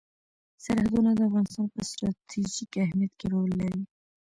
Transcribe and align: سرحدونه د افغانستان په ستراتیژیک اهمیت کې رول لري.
سرحدونه 0.63 1.11
د 1.15 1.19
افغانستان 1.29 1.65
په 1.75 1.81
ستراتیژیک 1.89 2.71
اهمیت 2.85 3.13
کې 3.19 3.25
رول 3.33 3.51
لري. 3.61 3.83